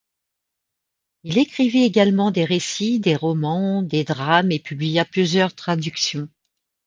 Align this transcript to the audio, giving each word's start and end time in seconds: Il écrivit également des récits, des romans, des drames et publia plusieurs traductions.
Il 1.21 1.37
écrivit 1.37 1.83
également 1.83 2.31
des 2.31 2.43
récits, 2.43 2.99
des 2.99 3.15
romans, 3.15 3.83
des 3.83 4.03
drames 4.03 4.49
et 4.49 4.57
publia 4.57 5.05
plusieurs 5.05 5.53
traductions. 5.53 6.27